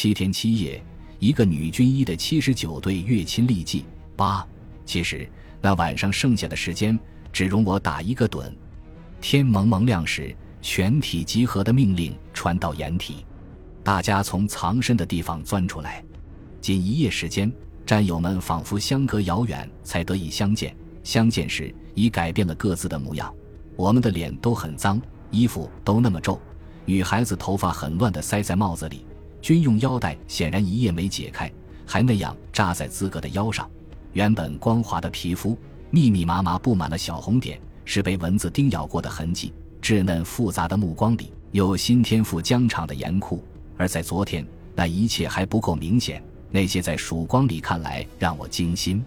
[0.00, 0.80] 七天七夜，
[1.18, 3.84] 一个女军医的七十九对月亲历记。
[4.14, 4.46] 八，
[4.86, 5.28] 其实
[5.60, 6.96] 那晚上剩下的时间，
[7.32, 8.48] 只容我打一个盹。
[9.20, 10.32] 天蒙蒙亮时，
[10.62, 13.26] 全体集合的命令传到掩体，
[13.82, 16.04] 大家从藏身的地方钻出来。
[16.60, 17.52] 仅一夜时间，
[17.84, 20.76] 战友们仿佛相隔遥远才得以相见。
[21.02, 23.34] 相见时，已改变了各自的模样。
[23.74, 25.02] 我们的脸都很脏，
[25.32, 26.40] 衣服都那么皱。
[26.84, 29.04] 女孩子头发很乱地塞在帽子里，
[29.40, 31.50] 军用腰带显然一夜没解开，
[31.86, 33.68] 还那样扎在自个的腰上。
[34.12, 35.56] 原本光滑的皮肤，
[35.90, 39.52] 密密麻麻布满了小红点，是被蚊子叮咬过的痕迹。
[39.80, 43.42] 稚嫩复杂的目光里有新天赋疆场的严酷。
[43.76, 46.22] 而在昨天，那一切还不够明显。
[46.50, 49.04] 那些在曙光里看来让我惊心，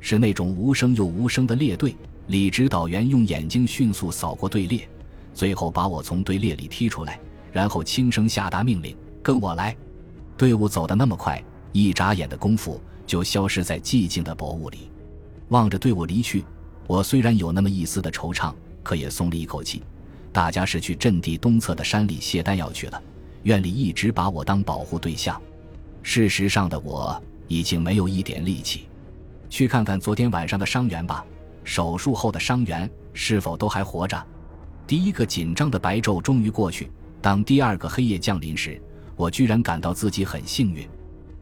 [0.00, 1.94] 是那种无声又无声的列队。
[2.26, 4.88] 李指导员用眼睛迅速扫过队列，
[5.32, 7.18] 最后把我从队列里踢出来，
[7.52, 9.76] 然后轻声下达命令：“跟我来。”
[10.36, 14.90] 队伍走得那么快，一眨眼的功夫就消失在寂静的薄雾里。
[15.48, 16.44] 望着队伍离去，
[16.86, 19.82] 我虽然有那么一丝的惆怅，可也松了一口气。
[20.32, 23.00] 大家是去阵地东侧的山里卸弹药去了，
[23.42, 25.40] 院里一直把我当保护对象。
[26.02, 28.88] 事实上的我已经没有一点力气，
[29.50, 31.24] 去看看昨天晚上的伤员吧。
[31.64, 34.20] 手术后的伤员是否都还活着？
[34.86, 36.90] 第一个紧张的白昼终于过去。
[37.20, 38.82] 当第二个黑夜降临时，
[39.16, 40.88] 我居然感到自己很幸运，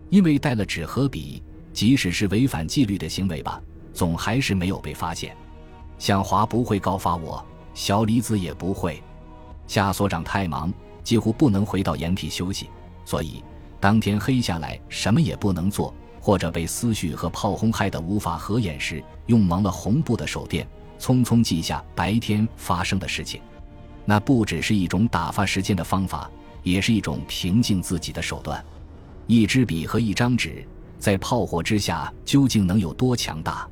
[0.08, 3.60] 因为带了纸和笔，即使是违反纪律的行为吧，
[3.92, 5.36] 总还是没有被发现。
[5.98, 9.02] 向华不会告发我，小李子也不会。
[9.66, 10.72] 夏所长太忙，
[11.04, 12.68] 几乎不能回到掩体休息，
[13.04, 13.42] 所以。
[13.78, 20.68] 当天黑下来，什么也不能做，或者被思绪和炮轰害得无法合眼时，用蒙了红布的手电，
[20.98, 23.40] 匆匆记下白天发生的事情。
[24.05, 26.30] 那不只是一种打发时间的方法，
[26.62, 28.64] 也是一种平静自己的手段。
[29.27, 30.67] 一支笔和一张纸，
[30.98, 33.69] 在炮火之下究竟能有多强大？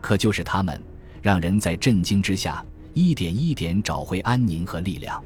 [0.00, 0.80] 可就是他们，
[1.20, 2.64] 让人在震惊之下，
[2.94, 5.22] 一点一点找回安宁和力量。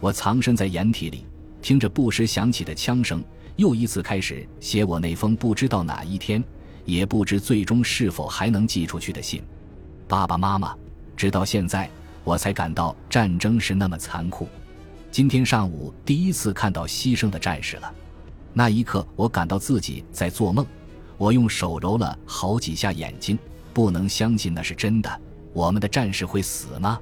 [0.00, 1.26] 我藏身在掩体里，
[1.60, 3.22] 听着不时响起的枪声。
[3.56, 6.42] 又一次开始写我那封不知道哪一天，
[6.84, 9.42] 也不知最终是否还能寄出去的信。
[10.06, 10.76] 爸爸妈妈，
[11.16, 11.90] 直到现在
[12.22, 14.48] 我才感到战争是那么残酷。
[15.10, 17.92] 今天上午第一次看到牺牲的战士了，
[18.52, 20.64] 那一刻我感到自己在做梦。
[21.16, 23.36] 我用手揉了好几下眼睛，
[23.72, 25.20] 不能相信那是真的。
[25.52, 27.00] 我们的战士会死吗？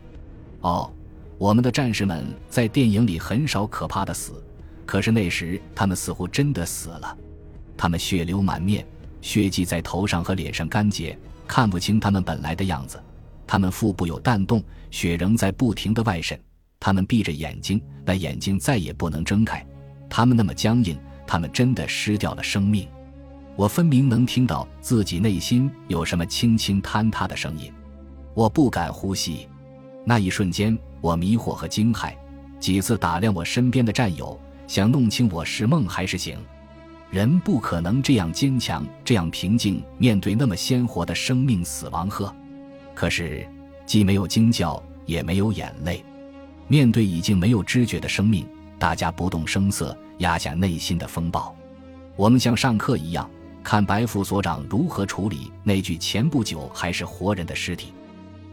[0.61, 0.91] 哦，
[1.37, 4.43] 我们的战士们在电影里很少可怕的死。
[4.87, 7.19] 可是那时，他们似乎真的死了，
[7.77, 8.87] 他们血流满面，
[9.21, 12.99] 血迹在头上和脸上干结，看不清他们本来的样子。
[13.47, 16.41] 他们腹部有弹洞，血仍在不停的外渗。
[16.79, 19.65] 他们闭着眼睛，那眼睛再也不能睁开。
[20.09, 22.89] 他们那么僵硬，他们真的失掉了生命。
[23.57, 27.73] 我分明能听到自己内心有什么轻轻坍塌的声音，
[28.35, 29.49] 我不敢呼吸。
[30.05, 32.15] 那一瞬间，我迷惑和惊骇，
[32.61, 34.39] 几次打量我身边的战友。
[34.67, 36.37] 想弄清我是梦还是醒，
[37.09, 42.35] 人不可能这样坚强，这样平静面对那么鲜活的生命死亡呵。
[42.93, 43.47] 可是，
[43.87, 46.05] 既没有惊叫，也没有眼泪。
[46.69, 48.47] 面对已经没有知觉的生命，
[48.79, 51.55] 大家不动声色，压下内心的风暴。
[52.17, 53.29] 我们像上课一样，
[53.63, 57.93] 看白副所长如何处理那具前不久还是活人的尸体，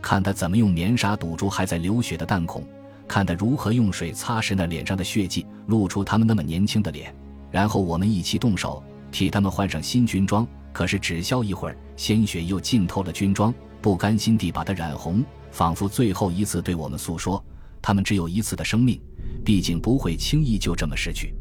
[0.02, 2.64] 看他怎么用棉纱堵住还在流血的弹孔。
[3.06, 7.14] 看他如何用水擦拭那脸上的血迹，露出他们那么年轻的脸，
[7.52, 8.82] 然后我们一起动手
[9.12, 10.48] 替他们换上新军装。
[10.72, 17.44] 可是只消一会儿，鲜血又浸透了军装，不甘心地把它染红，仿佛最后一次对我们诉说：
[17.84, 19.00] 他们只有一次的生命，
[19.44, 21.36] 毕竟不会轻易就这么失去。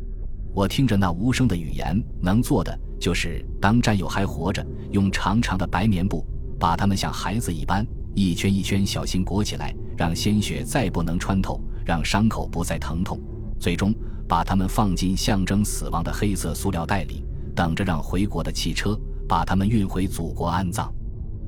[0.52, 6.26] 我听着那无声的语言，能做的就是当战友还活着，用长长的白棉布
[6.58, 7.86] 把他们像孩子一般。
[8.14, 13.18] 一圈一圈小心裹起来，让鲜血再不能穿透，让伤口不再疼痛。
[13.58, 13.94] 最终
[14.28, 20.92] 把他们放进象征死亡的黑色塑料袋里，等着让回国的汽车把他们运回祖国安葬。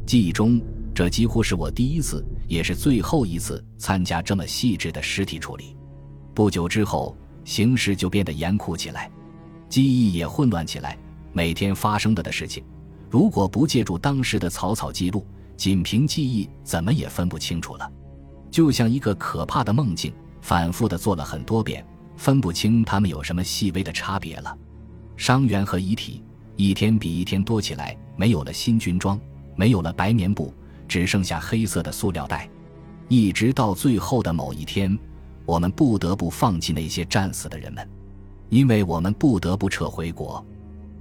[0.06, 0.58] 记忆中，
[0.94, 5.76] 这几乎是我第一次，也是最后一次参加这么细致的尸体处理。
[6.32, 9.10] 不久之后，形势就变得严酷起来，
[9.68, 10.96] 记忆也混乱起来。
[11.32, 12.64] 每天发生的的事情，
[13.10, 15.26] 如果不借助当时的草草记录。
[15.56, 17.88] 仅凭记忆，怎么也分不清楚了，
[18.50, 21.86] 就像一个可怕的梦境，反复的做了很多遍，
[22.16, 24.58] 分不清他们有什么细微的差别了。
[25.16, 26.24] 伤员和遗体
[26.56, 29.16] 一天比一天多起来，没有了新军装，
[29.54, 30.52] 没有了白棉布，
[30.88, 32.48] 只剩下黑色的塑料袋。
[33.08, 34.98] 一直到最后的某一天，
[35.44, 37.88] 我们不得不放弃那些战死的人们。
[38.50, 40.44] 因为我们不得不撤回国，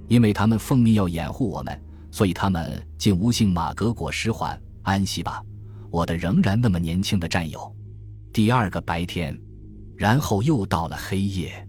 [0.08, 4.60] 因为他们奉命要掩护我们，所以他们竟无幸马革裹尸还。
[4.82, 5.42] 安息吧，
[5.90, 7.74] 我的仍然那么年轻的战友。
[8.32, 9.38] 第二个白天，
[9.96, 11.66] 然后又到了黑夜。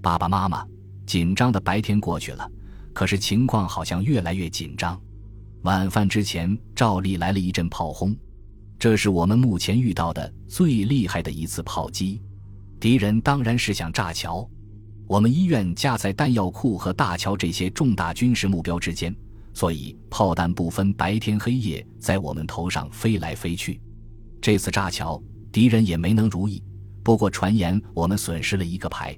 [0.00, 0.64] 爸爸妈妈，
[1.06, 2.48] 紧张的白天过去了，
[2.92, 5.00] 可是情况好像越来越紧张。
[5.62, 8.16] 晚饭之前，照例来了一阵炮轰，
[8.80, 12.20] 这是我们目前遇到的最厉害的一次炮击。
[12.80, 14.48] 敌人当然是想炸桥，
[15.06, 19.14] 我们医院架在弹药库和大桥这些重大军事目标之间，
[19.54, 23.80] 所以炮弹不分白天黑夜在我们头上飞来飞去。
[24.40, 25.22] 这次炸桥，
[25.52, 26.60] 敌人也没能如意。
[27.04, 29.16] 不过传言我们损失了一个排。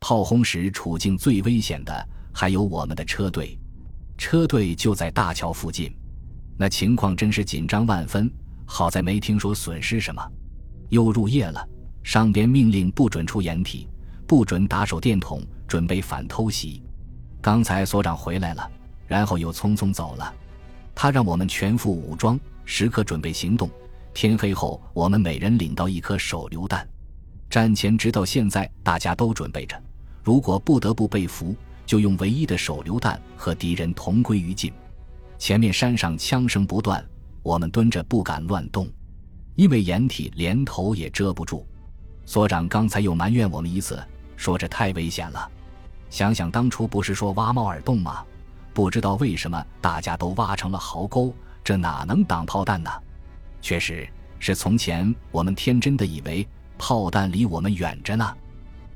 [0.00, 3.58] 炮轰时处境最危险的还有我们的车队。
[4.16, 5.94] 车队就在大桥附近，
[6.56, 8.30] 那情况真是紧张万分。
[8.66, 10.26] 好在没听说损失什么。
[10.88, 11.68] 又入夜了，
[12.02, 13.88] 上边命令不准出掩体，
[14.26, 16.82] 不准打手电筒，准备反偷袭。
[17.40, 18.70] 刚才所长回来了，
[19.06, 20.32] 然后又匆匆走了。
[20.94, 23.68] 他让我们全副武装，时刻准备行动。
[24.14, 26.88] 天黑后，我们每人领到一颗手榴弹。
[27.50, 29.76] 战前直到现在，大家都准备着，
[30.22, 31.54] 如果不得不被俘。
[31.86, 34.72] 就用唯一的手榴弹和敌人同归于尽。
[35.38, 37.04] 前面山上枪声不断，
[37.42, 38.88] 我们蹲着不敢乱动，
[39.54, 41.66] 因为掩体连头也遮不住。
[42.24, 44.02] 所长刚才又埋怨我们一次，
[44.36, 45.50] 说这太危险了。
[46.08, 48.24] 想想当初不是说挖猫耳洞吗？
[48.72, 52.90] 不知道为什么大家都挖成了壕沟，这哪能挡炮弹呢？
[53.60, 54.08] 确实
[54.38, 56.46] 是从前我们天真的以为
[56.78, 58.34] 炮弹离我们远着呢。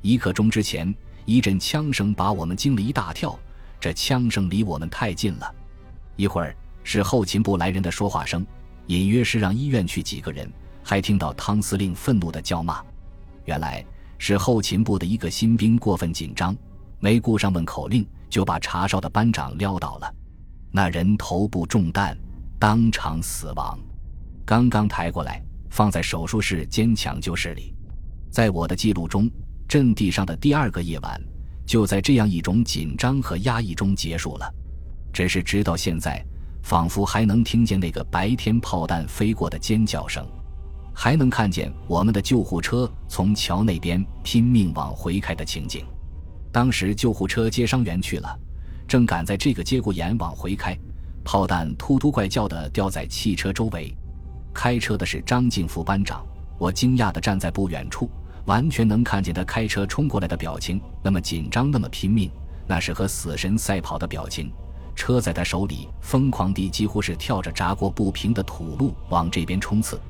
[0.00, 0.94] 一刻钟之前。
[1.28, 3.38] 一阵枪声把我们惊了一大跳，
[3.78, 5.54] 这枪声离我们太近了。
[6.16, 8.46] 一会儿是后勤部来人的说话声，
[8.86, 10.50] 隐约是让医院去几个人，
[10.82, 12.82] 还听到汤司令愤怒的叫骂。
[13.44, 13.84] 原来
[14.16, 16.56] 是后勤部的一个新兵过分紧张，
[16.98, 20.10] 没顾上问口令，就把查哨的班长撂倒了。
[20.70, 22.16] 那人头部中弹，
[22.58, 23.78] 当场死亡。
[24.46, 27.74] 刚刚抬过来，放在手术室兼抢救室里。
[28.30, 29.30] 在我的记录中。
[29.68, 31.20] 阵地上的第二个夜晚，
[31.66, 34.50] 就在这样一种紧张和压抑中结束了。
[35.12, 36.24] 只是直到现在，
[36.62, 40.26] 仿佛还能听见那个白天炮弹飞过的尖叫声，
[40.94, 45.84] 还能看见我们的救护车从桥那边拼命往回开的情景。
[46.50, 48.38] 当时救护车接伤员去了，
[48.86, 50.74] 正赶在这个节骨眼往回开，
[51.22, 53.94] 炮弹突突怪叫的掉在汽车周围。
[54.54, 56.24] 开车的是张敬福班长，
[56.58, 58.10] 我惊讶地站在不远处。
[58.48, 62.30] 完全能看见他开车冲过来的表情，那么紧张，那么拼命，
[62.66, 64.50] 那是和死神赛跑的表情。
[64.96, 70.00] 车在他手里疯狂地，几乎是跳着炸过不平的土路往这边冲刺。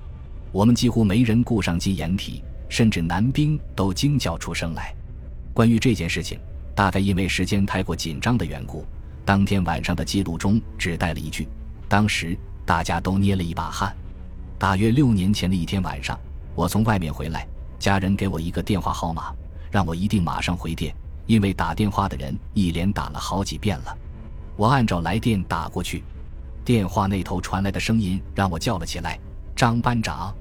[0.52, 4.94] 我们几乎没人顾上进掩体，甚至男兵都惊叫出声来。
[5.52, 6.38] 关于这件事情，
[6.76, 8.86] 大概因为时间太过紧张的缘故，
[9.24, 11.48] 当天晚上的记录中只带了一句：
[11.88, 13.92] 当时大家都捏了一把汗。
[14.56, 16.16] 大约六年前的一天晚上，
[16.54, 17.44] 我从外面回来。
[17.78, 19.32] 家人给我一个电话号码，
[19.70, 20.94] 让我一定马上回电，
[21.26, 23.96] 因为打电话的人一连打了好几遍了。
[24.56, 26.02] 我按照来电打过去，
[26.64, 29.18] 电话那头传来的声音让我叫了起来
[29.54, 30.34] ：“张班长！”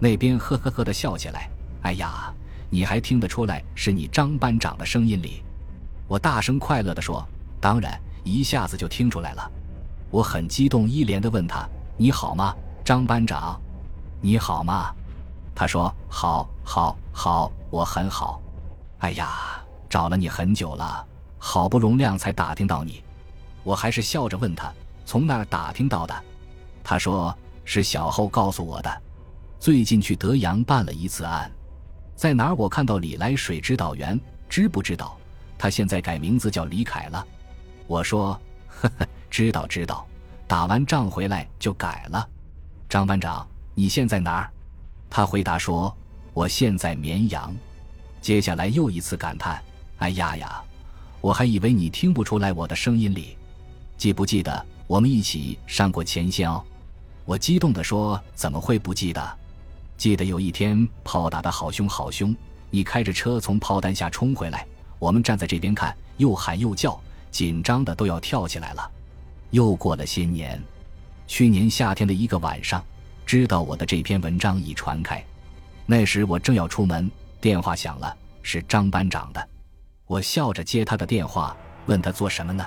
[0.00, 1.48] 那边呵呵呵的笑起来
[1.82, 2.32] ：“哎呀，
[2.70, 5.42] 你还听得出来是你张班长的声音里？”
[6.08, 7.22] 我大声快乐地说
[7.60, 9.50] ：“当然，一下子就听出来了。”
[10.10, 11.68] 我很激动一连地问他
[11.98, 13.60] ：“你好吗，张班长？
[14.22, 14.92] 你好吗？”
[15.54, 18.40] 他说：“好，好，好，我很好。
[18.98, 21.04] 哎呀，找了你很久了，
[21.36, 23.02] 好不容量才打听到你。
[23.64, 24.72] 我还是笑着问他
[25.04, 26.14] 从哪儿打听到的。
[26.84, 29.02] 他说是小后告诉我的。
[29.58, 31.50] 最近去德阳办了一次案，
[32.14, 32.54] 在哪儿？
[32.54, 35.18] 我看到李来水指导员，知不知道？
[35.58, 37.26] 他现在改名字叫李凯了。
[37.88, 40.06] 我说：呵呵，知道知道。
[40.46, 42.28] 打完仗回来就改了。
[42.88, 44.48] 张班长，你现在哪儿？”
[45.10, 45.92] 他回答说
[46.32, 47.54] ：“我现在绵阳。”
[48.20, 49.62] 接下来又一次感叹
[49.98, 50.62] ：“哎呀呀，
[51.20, 53.36] 我还以为你听不出来我的声音里。
[53.96, 56.62] 记不记得我们一起上过前线哦？”
[57.24, 59.38] 我激动地说：“怎么会不记得？
[59.96, 62.34] 记得有一天炮打得好凶好凶，
[62.70, 64.66] 你开着车从炮弹下冲回来，
[64.98, 68.90] 我们站在这边看，又喊又叫，紧张的都要跳起来了。
[69.50, 70.60] 又过了些年，
[71.26, 72.84] 去年夏天的一个晚上。”
[73.26, 75.24] 知道我的这篇文章已传开，
[75.90, 79.48] 那时我正要出门，电话响了，是张班长的。
[80.06, 81.56] 我笑着接他的电话，
[81.86, 82.64] 问他做什么呢？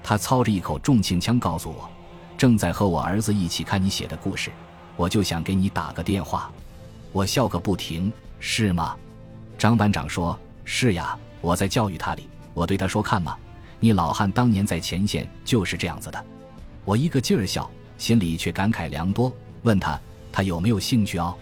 [0.00, 1.90] 他操着一口重庆腔告诉我，
[2.38, 4.52] 正在和我儿子一起看你写的故事，
[4.94, 6.52] 我就想给你打个电话。
[7.10, 8.96] 我笑个不停，是吗？
[9.58, 13.36] 张班长说：“是呀，我在教育他里，我对他说：“看嘛，
[13.80, 16.24] 你老汉当年在前线就是这样子的。”
[16.86, 19.32] 我一个劲儿笑，心里却感慨良多。
[19.62, 20.00] 问他，
[20.30, 21.36] 他有没有兴趣哦？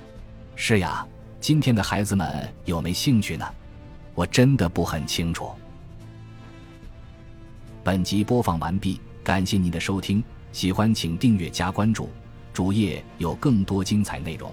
[0.63, 1.09] 是呀，
[1.41, 3.49] 今天的孩子们有没兴趣呢？
[4.15, 5.53] 我真的不很清楚。
[7.83, 12.11] 本集播放完毕，感谢您的收听，喜欢请订阅加关注，
[12.53, 14.53] 主页有更多精彩内容。